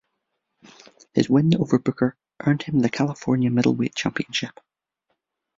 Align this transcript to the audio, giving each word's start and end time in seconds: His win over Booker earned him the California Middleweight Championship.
His 1.13 1.29
win 1.29 1.55
over 1.57 1.77
Booker 1.77 2.17
earned 2.39 2.63
him 2.63 2.79
the 2.79 2.89
California 2.89 3.51
Middleweight 3.51 3.93
Championship. 3.93 4.59